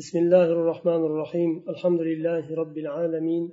[0.00, 1.64] بسم الله الرحمن الرحيم.
[1.68, 3.44] الحمد لله رب العالمين.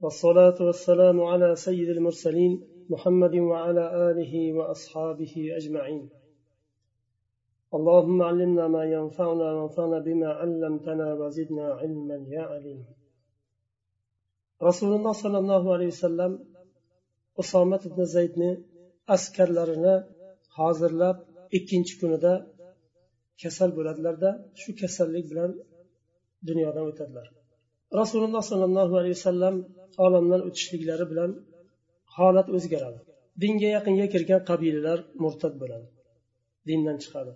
[0.00, 2.52] والصلاة والسلام على سيد المرسلين
[2.90, 6.04] محمد وعلى آله وأصحابه أجمعين.
[7.74, 12.80] اللهم علمنا ما ينفعنا وانفعنا بما علمتنا وزدنا علما يا عليم.
[14.62, 16.32] رسول الله صلى الله عليه وسلم
[17.42, 18.50] usomat ibn zaydni
[19.14, 19.94] askarlarini
[20.58, 21.16] hozirlab
[21.56, 22.32] ikkinchi kunida
[23.42, 24.30] kasal bo'ladilarda
[24.60, 25.50] shu kasallik bilan
[26.48, 27.26] dunyodan o'tadilar.
[28.00, 29.56] Rasululloh sollallohu alayhi vasallam
[30.04, 31.30] olamdan o'tishliklari bilan
[32.16, 33.00] holat o'zgaradi.
[33.42, 35.86] Dinga yaqinga kirgan qabilalar murtad bo'ladi.
[36.68, 37.32] Dindan chiqadi.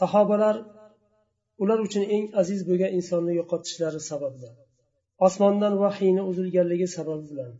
[0.00, 0.56] Sahobalar
[1.62, 4.48] ular uchun eng aziz bo'lgan insonni yo'qotishlari sababli
[5.26, 7.52] osmondan vahiyni uzilganligi sababi bilan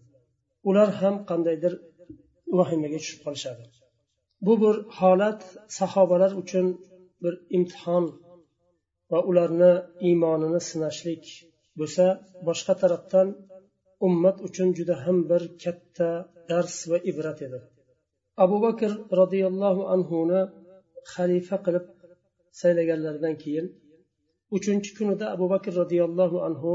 [0.69, 1.73] ular ham qandaydir
[2.59, 3.65] vahimaga tushib qolishadi.
[4.47, 5.43] Bu bir holat
[5.79, 6.67] sahobalar uchun
[7.23, 8.05] bir imtihon
[9.11, 9.73] va ularni
[10.09, 11.25] iymonini sinashlik
[11.79, 12.05] bo'lsa
[12.49, 13.29] boshqa tarafdan
[14.07, 16.09] ummat uchun juda ham bir katta
[16.51, 17.59] dars va ibrat edi.
[18.45, 20.41] Abu bakr roziyallohu anhuni
[21.13, 21.87] xalifa qilib
[22.61, 23.67] saylaganlaridan keyin
[24.57, 26.73] uchinchi kunida abu bakr roziyallohu anhu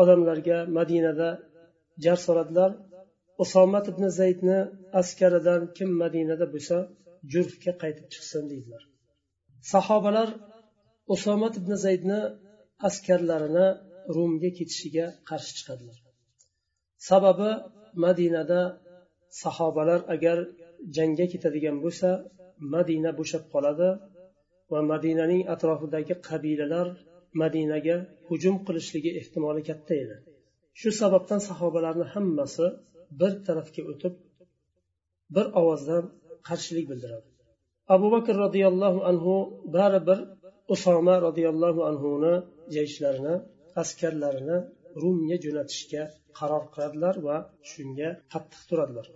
[0.00, 1.28] odamlarga madinada
[2.04, 2.70] jar soladilar
[3.42, 4.58] usomat ibn zaydni
[5.00, 6.76] askaridan kim madinada bo'lsa
[7.32, 8.82] jurfga qaytib chiqsin deydilar.
[9.72, 10.28] Sahobalar
[11.14, 12.20] usomat ibn zaydni
[12.88, 13.66] askarlarini
[14.14, 15.98] rumga ketishiga qarshi chiqadilar.
[17.08, 17.50] Sababi
[18.04, 18.60] madinada
[19.42, 20.38] sahobalar agar
[20.96, 22.08] jangga ketadigan bo'lsa
[22.74, 23.88] madina bo'shab qoladi
[24.72, 26.86] va madinaning atrofidagi qabilalar
[27.42, 27.96] madinaga
[28.28, 30.16] hujum qilishligi ehtimoli katta edi.
[30.80, 32.66] Shu sababdan sahobalarni hammasi
[33.20, 34.14] bir tarafga o'tib
[35.34, 36.04] bir ovozdan
[36.48, 37.28] qarshilik bildiradi.
[37.94, 39.34] Abu bakr roziyallohu anhu
[39.76, 40.18] baribir
[40.74, 42.34] usoma roziyallohu anhuni
[42.76, 43.34] jayshlarini
[43.82, 44.58] askarlarini
[45.02, 46.02] rumga jo'natishga
[46.38, 47.36] qaror qiladilar va
[47.70, 49.06] shunga qattiq turadilar.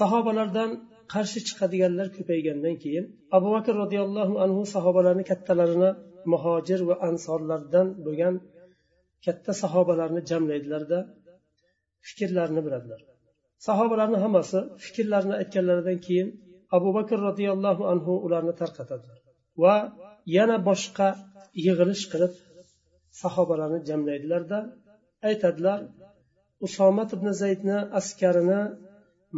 [0.00, 0.70] Sahobalardan
[1.14, 3.04] qarshi chiqadiganlar ko'paygandan keyin
[3.36, 5.90] abu bakr roziyallohu anhu sahobalarni kattalarini
[6.32, 8.34] muhojir va ansorlardan bo'lgan
[9.24, 10.98] katta sahobalarni jamlaydilarda
[12.06, 13.00] fikrlarini biladilar.
[13.66, 16.28] Sahobalarni hammasi fikrlarini aytganlaridan keyin
[16.76, 19.18] abu bakr roziyallohu anhu ularni tarqatadilar
[19.62, 19.74] va
[20.36, 21.08] yana boshqa
[21.66, 22.32] yig'ilish qilib
[23.22, 24.58] sahobalarni jamlaydilarda
[25.28, 25.78] aytadilar
[26.66, 28.60] usomat ibn zaydni askarini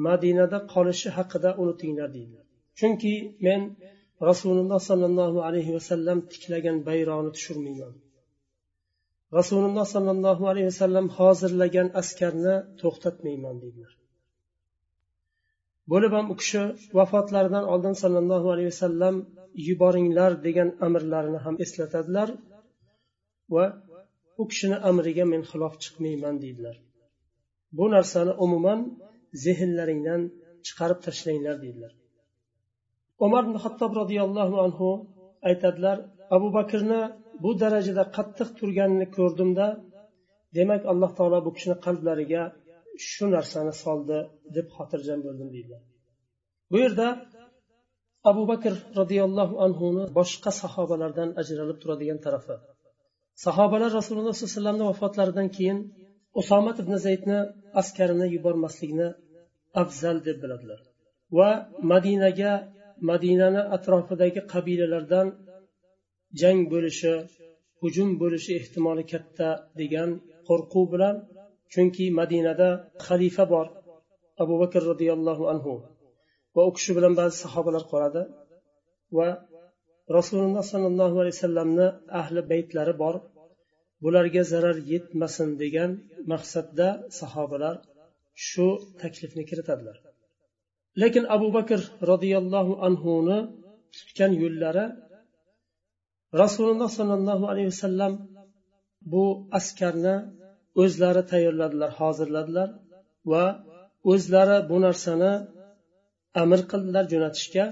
[0.07, 2.45] madinada qolishi haqida unutinglar deydilar
[2.79, 3.15] chunki
[3.47, 3.61] men
[4.31, 7.95] rasululloh sollallohu alayhi vasallam tiklagan bayroqni tushirmayman.
[9.39, 13.93] Rasululloh sollallohu alayhi vasallam hozirlagan askarni to'xtatmayman deydilar.
[15.93, 16.63] Bo'lib ham u kishi
[16.99, 19.17] vafotlaridan oldin sollallohu alayhi vasallam
[19.69, 22.29] yuboringlar degan amrlarini ham eslatadilar
[23.55, 23.65] va
[24.41, 26.77] u kishini amriga men xilof chiqmayman deydilar.
[27.77, 28.81] Bu narsani umuman
[29.45, 30.23] zehnlaringdan
[30.67, 31.93] chiqarib tashlanglar deydilar.
[33.27, 34.89] Umar ibn hattob roziyallohu anhu
[35.49, 35.97] aytadilar
[36.37, 37.01] abu bakrni
[37.43, 39.67] bu darajada qattiq turganini ko'rdimda
[40.57, 42.43] demak alloh taolo bu kishini qalblariga
[43.11, 44.19] shu narsani soldi
[44.57, 45.83] deb xotirjam bo'ldim deydilar.
[46.71, 47.07] Bu yerda
[48.31, 52.57] abu bakr roziyallohu anhuni boshqa sahobalardan ajralib turadigan tarafi.
[53.47, 55.79] Sahobalar rasululloh sollallohu alayhi vasallamni vafotlaridan keyin
[56.41, 57.39] usomat ibn zaydni
[57.81, 59.09] askarini yubormaslikni
[59.83, 60.81] afzal deb biladilar
[61.39, 61.51] va
[61.93, 62.53] madinaga
[63.11, 65.29] madinani atrofidagi qabilalardan
[66.41, 67.15] jang bo'lishi
[67.83, 69.49] hujum bo'lishi ehtimoli katta
[69.81, 70.11] degan
[70.49, 71.15] qo'rquv bilan
[71.73, 72.69] chunki madinada
[73.07, 73.67] xalifa bor
[74.43, 75.73] abu bakr roziyallohu anhu.
[76.55, 78.23] Va u kishi bilan ba'zi sahobalar qoladi.
[79.17, 79.29] Va
[80.17, 81.87] rasululloh sollallohu alayhi vasallamni
[82.21, 83.15] ahli baytlari bor.
[84.03, 85.91] Bularga zarar yetmasin degan
[86.33, 86.89] maqsadda
[87.21, 87.75] sahobalar
[88.49, 88.67] shu
[89.01, 89.97] taklifni kiritadilar.
[91.03, 91.81] Lekin abu bakr
[92.11, 93.39] roziyallohu anhuni
[93.97, 94.87] tutgan yo'llari
[96.43, 98.13] rasululloh sollallohu alayhi vasallam
[99.13, 99.25] bu
[99.59, 100.17] askarni
[100.83, 102.69] o'zlari tayyorladilar hozirladilar
[103.33, 103.45] va
[104.13, 105.33] o'zlari bu narsani
[106.43, 107.65] amr qildilar jo'natishga.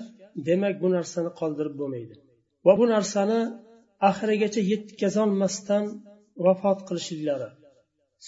[0.48, 2.14] Demak bu narsani qoldirib bo'lmaydi.
[2.66, 3.40] Va bu narsani
[4.10, 5.84] oxirigacha yetkazolmasdan
[6.44, 7.48] vafot qilishliklari.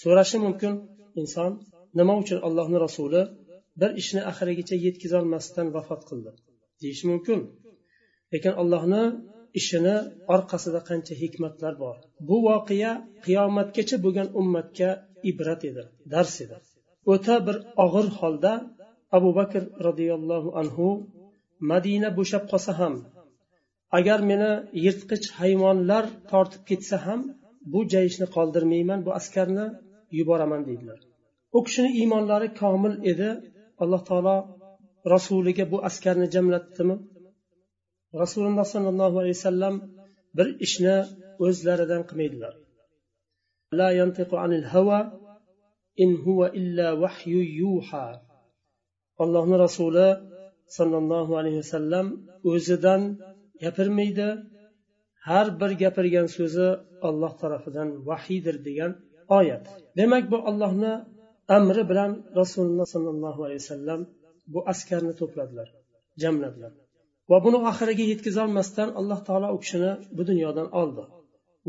[0.01, 0.73] So'rashi mumkin
[1.21, 1.51] inson
[1.99, 3.21] nima uchun allohni rasuli
[3.81, 6.31] bir ishni oxirigacha yetkazolmasdan vafot qildi?
[6.81, 7.39] Deyishi mumkin.
[8.33, 9.03] Lekin allohni
[9.59, 9.95] ishini
[10.35, 11.97] orqasida qancha hikmatlar bor.
[12.27, 12.91] Bu voqea
[13.25, 14.89] qiyomatgacha bo'lgan ummatga
[15.31, 16.57] ibrat edi dars edi.
[17.13, 18.53] O'ta bir og'ir holda
[19.17, 20.87] abu bakr roziyallohu anhu
[21.71, 22.95] madina bo'shab qolsa ham
[23.97, 24.51] agar meni
[24.85, 27.19] yirtqich hayvonlar tortib ketsa ham
[27.73, 29.65] bu jayishni qoldirmayman bu askarni
[30.19, 30.99] yuboraman deydilar.
[31.57, 33.29] U kishini iymonlari komil edi.
[33.83, 34.37] Alloh taolo
[35.13, 36.95] rasuliga bu askarni jamlatdimi?
[38.23, 39.75] Rasululloh sollallohu alayhi vasallam
[40.37, 40.97] bir ishni
[41.45, 42.53] o'zlaridan qilmaydilar.
[43.79, 44.99] La yantiqu anil hawa
[46.03, 48.07] in huwa illa vahyu yuha.
[49.23, 50.09] Allohni rasuli
[50.77, 52.05] sollallohu alayhi vasallam
[52.51, 53.01] o'zidan
[53.63, 54.29] gapirmaydi
[55.27, 56.67] har bir gapirgan so'zi
[57.07, 58.91] olloh tarafidan vahiydir degan
[59.37, 59.65] oyat.
[59.99, 60.93] Demak bu ollohni
[61.57, 64.01] amri bilan rasululloh sollallohu alayhi vasallam
[64.53, 65.67] bu askarni to'pladilar
[66.21, 66.73] jamladilar.
[67.31, 71.03] Va buni oxiriga yetkazolmasdan alloh taolo u kishini bu dunyodan oldi.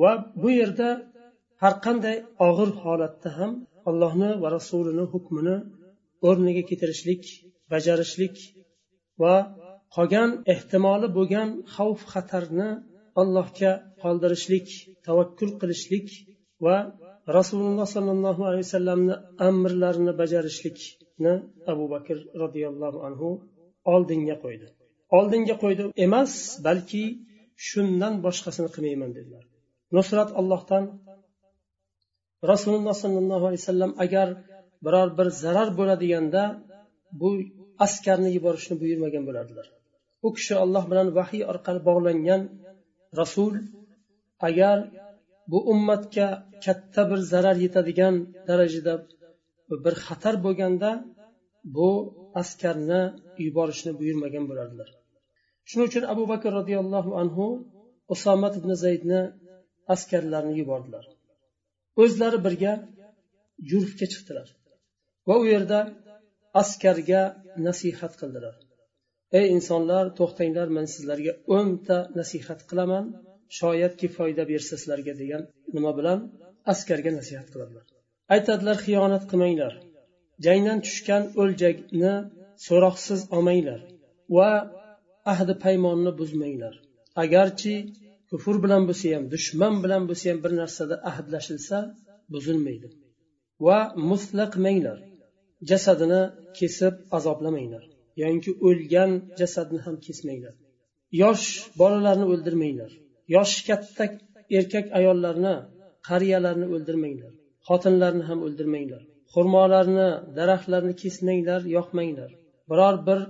[0.02, 0.12] Va
[0.42, 0.88] bu yerda
[1.62, 2.16] har qanday
[2.48, 3.52] og'ir holatda ham
[3.88, 5.56] allohni va rasulini hukmini
[6.28, 7.22] o'rniga keltirishlik
[7.72, 8.36] bajarishlik
[9.22, 9.34] va
[9.96, 12.68] qolgan ehtimoli bo'lgan xavf xatarni
[13.20, 14.68] allohga qoldirishlik
[15.06, 16.08] tavakkul qilishlik
[16.64, 16.76] va
[17.38, 19.14] rasululloh sollallohu alayhi vasallamni
[19.48, 21.34] amrlarini bajarishlikni
[21.72, 23.28] abu bakr roziyallohu anhu
[23.94, 24.66] oldinga qo'ydi.
[25.18, 25.82] Oldinga qo'ydi.
[26.06, 26.32] Emas
[26.66, 27.04] balki
[27.68, 29.44] shundan boshqasini qilmayman dedilar.
[29.96, 30.84] Nusrat ollohdan
[32.52, 34.28] rasululloh sollallohu alayhi vasallam agar
[34.84, 36.42] biror bir zarar bo'ladiganda
[37.20, 37.30] bu
[37.86, 39.66] askarni yuborishni buyurmagan bo'lardilar.
[40.26, 42.42] U kishi olloh bilan vahiy orqali bog'langan
[43.20, 43.54] rasul
[44.48, 44.78] agar
[45.50, 46.28] bu ummatga
[46.64, 48.14] katta bir zarar yetadigan
[48.48, 48.94] darajada
[49.84, 50.90] bir xatar bo'lganda
[51.76, 51.90] bu
[52.40, 53.02] askarni
[53.46, 54.88] yuborishni buyurmagan bo'lardilar.
[55.68, 57.46] Shuning uchun abu bakr roziyallohu anhu
[58.14, 59.20] usomat ibn zaydni
[59.94, 61.04] askarlarini yubordilar.
[62.02, 62.72] O'zlari birga
[63.70, 64.48] jurfga chiqdilar
[65.28, 65.78] va u yerda
[66.62, 67.22] askarga
[67.66, 68.54] nasihat qildilar.
[69.38, 73.04] Ey insonlar to'xtanglar men sizlarga o'nta nasihat qilaman
[73.58, 75.42] shoyatki foyda bersa sizlarga degan
[75.76, 76.18] nima bilan
[76.72, 77.86] askarga nasihat qiladilar.
[78.34, 79.72] Aytadilar xiyonat qilmanglar.
[80.44, 82.14] Jangdan tushgan o'ljakni
[82.66, 83.80] so'roqsiz olmanglar
[84.36, 84.50] va
[85.32, 86.74] ahdi paymonni buzmanglar.
[87.24, 87.74] Agarchi
[88.30, 91.76] kufr bilan bo'lsa ham dushman bilan bo'lsa ham bir narsada ahdlashilsa
[92.32, 92.88] buzilmaydi.
[93.66, 93.78] Va
[94.10, 94.98] muslaqmanglar
[95.70, 96.22] jasadini
[96.58, 97.84] kesib azoblamanglar.
[98.22, 99.10] Yoki o'lgan
[99.40, 100.54] jasadni ham kesmanglar.
[101.22, 101.46] Yosh
[101.80, 102.90] bolalarni o'ldirmanglar.
[103.34, 104.04] Yoshi katta
[104.58, 105.54] erkak ayollarni
[106.08, 107.32] qariyalarni o'ldirmanglar.
[107.68, 109.02] Xotinlarni ham o'ldirmanglar.
[109.32, 110.08] Xurmolarni
[110.38, 112.30] daraxtlarni kesmanglar yoqmanglar.
[112.70, 113.20] Biror bir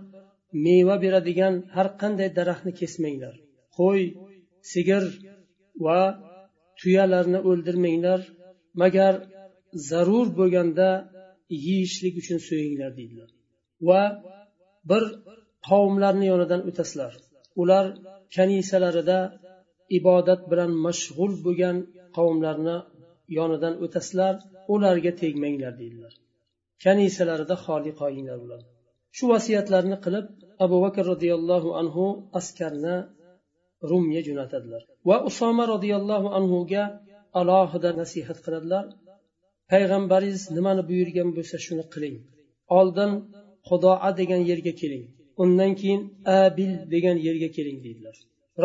[0.67, 3.35] meva beradigan har qanday daraxtni kesmanglar.
[3.79, 4.03] Qo'y
[4.73, 5.05] sigir
[5.87, 6.01] va
[6.81, 8.21] tuyalarni o'ldirmanglar.
[8.83, 9.15] Magar
[9.91, 10.89] zarur bo'lganda
[11.67, 13.31] yeyishlik uchun so'yinglar deydilar.
[13.89, 14.03] Va
[14.91, 15.03] bir
[15.69, 17.13] qavmlarni yonidan o'tasizlar.
[17.63, 17.87] Ular
[18.37, 19.19] kanisalarida
[19.99, 21.77] ibodat bilan mashg'ul bo'lgan
[22.17, 22.77] qavmlarni
[23.39, 24.35] yonidan o'tasizlar.
[24.75, 26.13] Ularga tegmanglar deydilar.
[26.85, 28.63] Kanisalarida xoli qolinglar ular.
[29.17, 30.27] Shu vasiyatlarni qilib
[30.65, 32.05] abu bakr roziyallohu anhu
[32.39, 32.97] askarni
[33.91, 34.83] rumga jo'natadilar.
[35.09, 36.85] Va usoma roziyallohu anhuga
[37.41, 38.85] alohida nasihat qiladilar.
[39.73, 42.17] Payg'ambaringiz nimani buyurgan bo'lsa shuni qiling.
[42.79, 43.11] Oldin
[43.69, 45.05] xudoa degan yerga keling.
[45.43, 46.03] Undan keyin
[46.43, 48.17] abil degan yerga keling deydilar.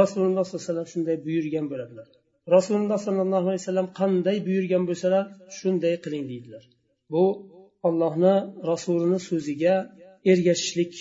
[0.01, 2.07] Rasululloh sollallohu alayhi vasallam shunday buyurgan bo'ladilar.
[2.55, 5.25] Rasululloh sollallohu alayhi vasallam qanday buyurgan bo'lsalar
[5.57, 6.63] shunday qiling deydilar.
[7.13, 7.23] Bu
[7.87, 8.35] ollohni
[8.71, 9.75] rasulini so'ziga
[10.31, 10.93] ergashishlik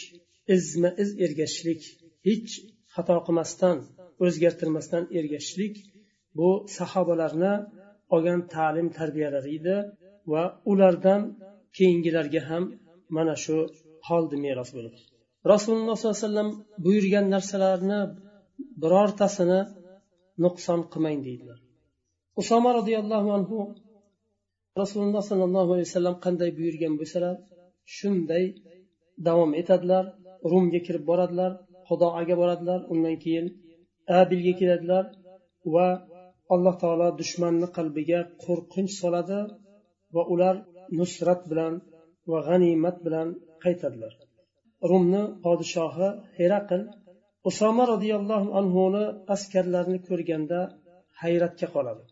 [0.57, 1.83] izma iz ergashishlik
[2.29, 2.51] hech
[2.95, 3.77] xato qilmasdan
[4.25, 5.75] o'zgartirmasdan ergashishlik
[6.39, 7.55] bu sahobalarni
[8.15, 9.77] olgan ta'lim tarbiyalari edi
[10.33, 10.43] va
[10.73, 11.21] ulardan
[11.77, 12.65] keyingilarga ham
[13.17, 13.57] mana shu
[14.09, 14.95] qoldi meros bo'lib.
[15.53, 16.51] Rasululloh sollallohu alayhi vasallam
[16.85, 18.01] buyurgan narsalarni
[18.83, 19.61] birortasini
[20.45, 21.59] nuqson qilmang deydilar.
[22.41, 23.59] Usoma roziyallohu anhu
[24.83, 27.35] rasululloh sollallohu alayhi vasallam qanday buyurgan bo'lsalar
[27.97, 28.45] shunday
[29.27, 30.05] davom etadilar
[30.51, 31.53] rumga kirib boradilar
[31.89, 33.47] xudoaga boradilar undan keyin
[34.21, 35.05] abilga keladilar
[35.75, 35.89] va
[36.55, 39.41] alloh taolo dushmanni qalbiga qo'rqinch soladi
[40.15, 40.55] va ular
[40.99, 41.75] nusrat bilan
[42.31, 43.29] va g'animat bilan
[43.65, 44.13] qaytadilar.
[44.91, 46.81] Rumni podshohi heraql
[47.49, 49.05] usoma roziyallohu anhuni
[49.35, 50.61] askarlarini ko'rganda
[51.23, 52.03] hayratga qoladi.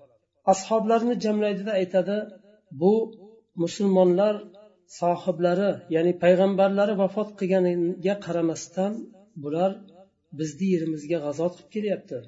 [0.52, 2.16] Ashoblarini jamlaydida aytadi
[2.80, 2.92] bu
[3.62, 4.34] musulmonlar
[5.00, 8.92] sohiblari ya'ni payg'ambarlari vafot qilganiga qaramasdan
[9.42, 9.70] bular
[10.38, 12.18] bizni yerimizga g'azot qilib kelyapti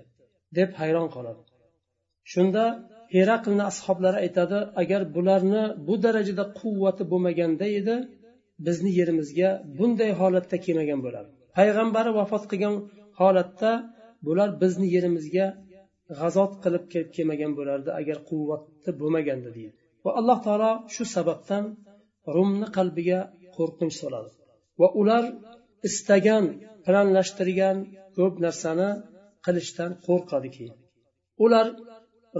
[0.59, 1.42] deb hayron qoladi.
[2.33, 2.64] Shunda
[3.16, 7.97] heraqlni ashoblari aytadi agar bularni bu darajada quvvati bo'lmaganda edi
[8.66, 12.75] bizni yerimizga bunday holatda kelmagan bo'lardi payg'ambari vafot qilgan
[13.21, 13.73] holatda
[14.26, 15.47] bular bizni yerimizga
[16.19, 19.76] g'azot qilib kelib kelmagan bo'lardi agar quvvatli bo'lmaganda deydi.
[20.04, 21.64] Va alloh taolo shu sababdan
[22.37, 23.21] rumni qalbiga
[23.57, 24.30] qo'rqinch soladi.
[24.80, 25.25] Va ular
[25.88, 26.45] istagan
[26.87, 27.76] planlashtirgan
[28.16, 28.88] ko'p narsani
[29.47, 30.76] qilishdan qo'rqadi keyin
[31.45, 31.66] ular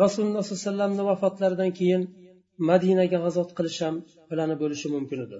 [0.03, 2.03] rasululloh sollallohu alayhi vasallamni vafotlaridan keyin
[2.71, 3.95] madinaga g'azot qilish ham
[4.29, 5.39] plani bo'lishi mumkin edi.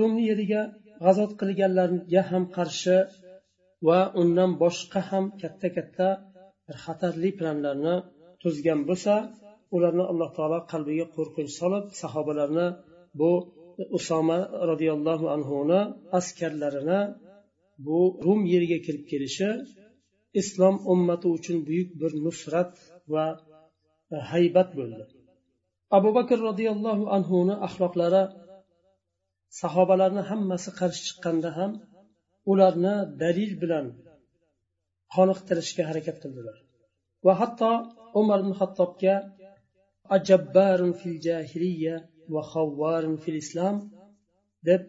[0.00, 0.62] Rumni yeriga
[1.04, 2.96] g'azot qilganlarga ham qarshi
[3.88, 6.08] va undan boshqa ham katta katta
[6.66, 7.94] bir xatarli planlarni
[8.42, 9.14] tuzgan bo'lsa
[9.76, 12.66] ularni alloh taolo qalbiga qo'rqinch solib sahobalarni
[13.20, 13.30] bu
[13.98, 14.38] usoma
[14.70, 15.80] roziyallohu anhuni
[16.18, 17.00] askarlarini
[17.86, 19.48] bu rum yeriga kirib kelishi
[20.40, 22.72] islom ummati uchun buyuk bir nusrat
[23.12, 23.26] va
[24.14, 25.02] e, haybat bo'ldi.
[25.96, 28.22] Abu bakr roziyallohu anhuni axloqlari
[29.60, 31.72] sahobalarni hammasi qarshi chiqqanda ham
[32.52, 33.86] ularni dalil bilan
[35.14, 36.58] qoniqtirishga harakat qildilar.
[37.26, 37.70] Va hatto
[38.20, 39.14] umar ibn hattobga
[40.16, 41.96] ajabbarun fil jahiliya
[42.34, 43.76] va havvarun fil islom
[44.68, 44.82] deb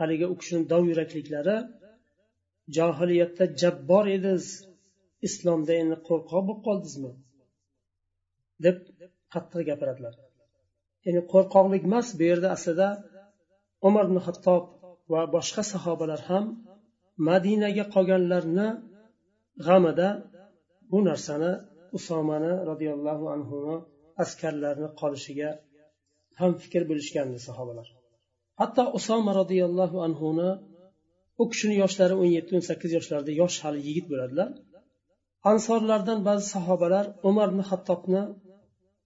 [0.00, 1.56] haligi u kishini dovyurakliklari
[2.76, 4.44] johiliyatda jabbor ediz
[5.28, 7.12] islomda endi qo'rqoq bo'lib qoldizmi?
[8.64, 8.76] deb
[9.34, 10.14] qattiq gapiradilar.
[11.06, 12.88] Ya'ni qo'rqoqlik emas bu yerda aslida
[13.88, 14.62] umar ibn hattob
[15.12, 16.44] va boshqa sahobalar ham
[17.28, 18.68] madinaga qolganlarni
[19.66, 20.08] g'amida
[20.90, 21.52] bu narsani
[21.98, 23.76] usomani roziyallohu anhuni
[24.22, 25.50] askarlarini qolishiga
[26.40, 27.86] ham fikr bo'lishgandi sahobalar.
[28.60, 30.48] Hatto usoma roziyallohu anhuni
[31.42, 34.48] u kishini yoshlari o'n yetti o'n sakkiz yoshlarda yosh hali yigit bo'ladilar.
[35.50, 38.22] Ansorlardan ba'zi sahobalar umar ibn hattobni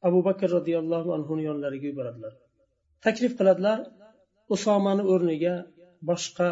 [0.08, 2.32] abu bakr roziyallohu anhuni yonlariga yuboradilar.
[3.04, 3.78] Taklif qiladilar
[4.54, 5.54] usomani o'rniga
[6.08, 6.48] boshqa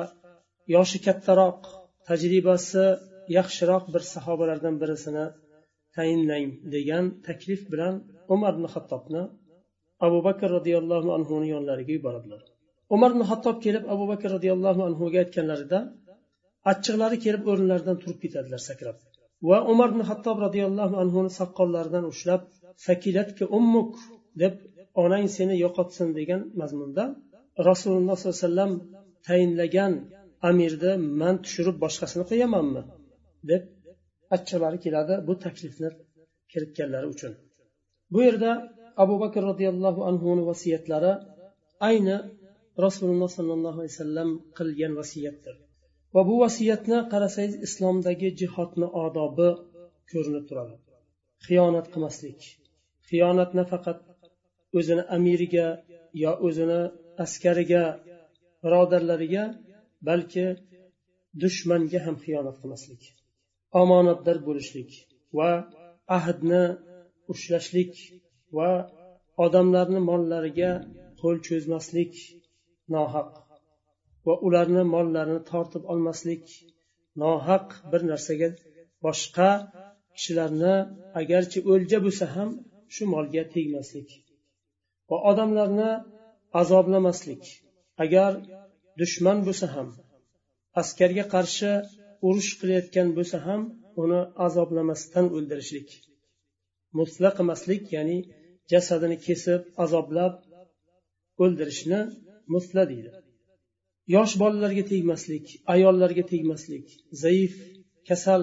[0.75, 1.61] yoshi kattaroq
[2.09, 2.85] tajribasi
[3.39, 5.25] yaxshiroq bir sahobalardan birisini
[5.97, 7.95] tayinlang degan taklif bilan
[8.35, 9.23] umar ibn hattobni
[10.07, 12.43] abu bakr roziyallohu anhuni yonlariga yuboradilar.
[12.95, 15.79] Umar ibn hattob kelib abu bakr roziyallohu anhuga aytganlarida
[16.73, 18.97] achchiqlari kelib o'rinlaridan turib ketadilar sakrab.
[19.49, 22.43] Va umar ibn hattob roziyallohu anhuni soqollaridan ushlab
[22.87, 23.93] fakilatga ummuk
[24.43, 24.55] deb
[25.03, 27.05] onang seni yo'qotsin degan mazmunda
[27.71, 28.73] rasululloh sollallohu alayhi vasallam
[29.29, 29.93] tayinlagan
[30.51, 32.83] amirni man tushirib boshqasini qo'yamanmi
[33.51, 33.63] deb
[34.35, 35.89] achchig'lari keladi bu taklifni
[36.53, 37.33] kiritganlari uchun.
[38.13, 38.51] Bu yerda
[39.03, 41.13] abu bakr roziyallohu anhuni vasiyatlari
[41.89, 42.17] ayni
[42.85, 45.55] rasululloh sollallohu alayhi vasallam qilgan vasiyatdir.
[46.15, 49.49] Va bu vasiyatni qarasangiz islomdagi jihodni odobi
[50.11, 50.75] ko'rinib turadi.
[51.47, 52.41] Xiyonat qilmaslik
[53.09, 53.99] xiyonat nafaqat
[54.79, 55.67] o'zini amiriga
[56.23, 56.81] yo o'zini
[57.25, 57.83] askariga
[58.63, 59.45] birodarlariga
[60.09, 60.45] balki
[61.43, 63.03] dushmanga ham xiyonat qilmaslik
[63.83, 64.91] omonatdor bo'lishlik
[65.39, 65.51] va
[66.19, 66.65] ahdni
[67.33, 67.93] ushlashlik
[68.57, 68.71] va
[69.45, 70.71] odamlarni mollariga
[71.21, 72.13] qo'l cho'zmaslik
[72.95, 73.31] nohaq
[74.27, 76.45] va ularni mollarini tortib olmaslik
[77.23, 78.49] nohaq bir narsaga
[79.05, 79.51] boshqa
[80.15, 80.75] kishilarni
[81.21, 82.51] agarchi o'lja bo'lsa ham
[82.95, 84.09] shu molga tegmaslik
[85.09, 85.91] va odamlarni
[86.61, 87.45] azoblamaslik.
[88.05, 88.33] Agar
[89.01, 89.89] dushman bo'lsa ham
[90.81, 91.71] askarga qarshi
[92.29, 93.63] urush qilayotgan bo'lsa ham
[94.03, 95.89] uni azoblamasdan o'ldirishlik.
[96.99, 98.19] Musla qilmaslik ya'ni
[98.73, 100.35] jasadini kesib azoblab
[101.45, 102.01] o'ldirishni
[102.55, 103.11] musla deydi.
[104.15, 106.87] Yosh bolalarga tegmaslik ayollarga tegmaslik
[107.25, 107.55] zaif
[108.09, 108.43] kasal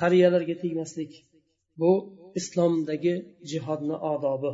[0.00, 1.12] qariyalarga tegmaslik
[1.80, 1.92] bu
[2.40, 3.14] islomdagi
[3.50, 4.52] jihodni odobi.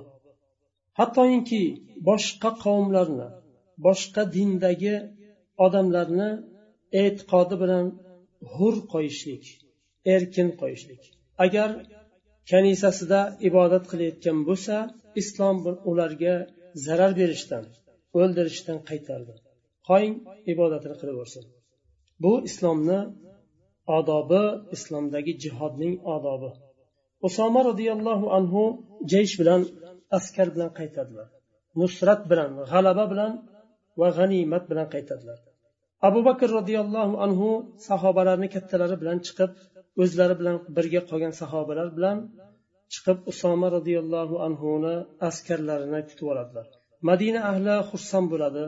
[0.98, 1.62] Hattoki
[2.08, 3.28] boshqa qavmlarni
[3.86, 4.94] boshqa dindagi
[5.64, 6.30] odamlarni
[7.02, 7.86] e'tiqodi bilan
[8.54, 9.44] hur qo'yishlik
[10.14, 11.02] erkin qo'yishlik.
[11.44, 11.70] Agar
[12.50, 14.76] kanisasida ibodat qilayotgan bo'lsa
[15.20, 15.56] islom
[15.90, 16.34] ularga
[16.86, 17.64] zarar berishdan
[18.18, 19.34] o'ldirishdan qaytardi.
[19.88, 20.14] Qo'ying
[20.52, 21.44] ibodatini qilaversin
[22.22, 23.00] bu islomni
[23.98, 24.44] odobi
[24.76, 26.50] islomdagi jihodning odobi.
[27.26, 28.62] Usoma roziyallohu anhu
[29.12, 29.62] jaysh bilan
[30.16, 31.28] askar bilan qaytadilar.
[31.80, 33.32] Nusrat bilan g'alaba bilan
[34.00, 35.38] va g'animat bilan qaytadilar.
[36.08, 37.48] Abu bakr roziyallohu anhu
[37.88, 39.50] sahobalarni kattalari bilan chiqib
[40.02, 42.16] o'zlari bilan birga qolgan sahobalar bilan
[42.92, 44.94] chiqib usoma roziyallohu anhuni
[45.28, 46.66] askarlarini kutib oladilar.
[47.08, 48.64] Madina ahli xursand bo'ladi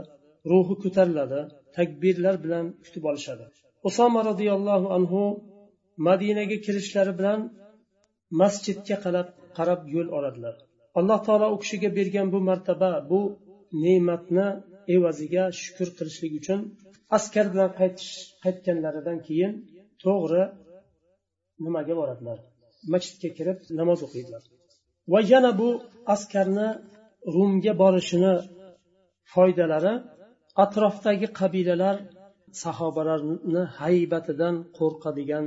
[0.50, 1.40] ruhi ko'tariladi
[1.76, 3.44] takbirlar bilan kutib olishadi.
[3.88, 5.22] Usoma roziyallohu anhu
[6.08, 7.40] madinaga kirishlari bilan
[8.40, 10.56] masjidga qarab qarab yo'l oladilar.
[10.98, 13.20] Alloh taolo u kishiga bergan bu martaba bu
[13.84, 14.46] ne'matni
[14.94, 16.60] evaziga shukur qilishlik uchun
[17.16, 18.12] askar bilan qaytish
[18.44, 19.52] qaytganlaridan keyin
[20.04, 20.44] to'g'ri
[21.64, 22.38] nimaga boradilar?
[22.92, 24.42] Masjidga kirib namoz o'qiydilar.
[25.12, 25.68] Va yana bu
[26.14, 26.68] askarni
[27.34, 28.34] rumga borishini
[29.32, 29.94] foydalari
[30.64, 31.96] atrofdagi qabilalar
[32.62, 35.44] sahobalarni haybatidan qo'rqadigan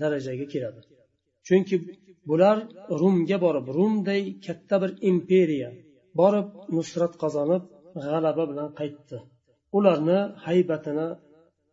[0.00, 0.80] darajaga keladi.
[1.46, 1.76] Chunki
[2.28, 2.56] bular
[3.00, 5.70] rumga borib rumday katta bir imperiya
[6.20, 7.62] borib nusrat qozonib
[8.04, 9.16] g'alaba bilan qaytdi.
[9.76, 11.08] Ularni haybatini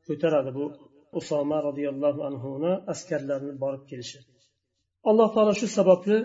[0.07, 0.65] ko'taradi bu
[1.19, 4.19] usoma roziyallohu anhuni askarlarini borib kelishi.
[5.09, 6.17] Alloh taolo shu sababli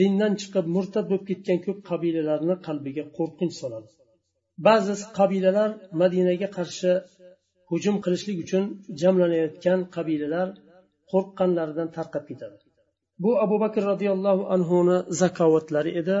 [0.00, 3.90] dindan chiqib murtad bo'lib ketgan ko'p qabilalarni qalbiga qo'rqinch soladi.
[4.66, 5.70] Ba'zi qabilalar
[6.00, 6.92] madinaga qarshi
[7.70, 8.64] hujum qilishlik uchun
[9.00, 10.48] jamlanayotgan qabilalar
[11.12, 12.56] qo'rqqanlaridan tarqab ketadi.
[13.24, 16.16] Bu abu bakr roziyallohu anhuni zakovatlari edi.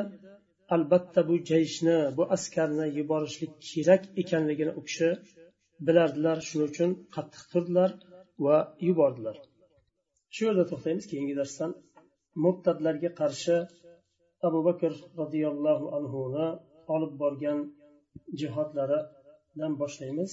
[0.74, 5.10] Albatta bu jayshni bu askarni yuborishlik kerak ekanligini u kishi
[5.86, 7.90] bilardilar shuning uchun qattiq turdilar
[8.44, 8.56] va
[8.88, 9.36] yubordilar.
[10.34, 11.70] Shu yerda to'xtaymiz keyingi darsdan.
[12.44, 13.56] Murtadlarga qarshi
[14.48, 16.46] abu bakr roziyallohu anhuni
[16.94, 17.58] olib borgan
[18.40, 20.32] jihodlaridan boshlaymiz.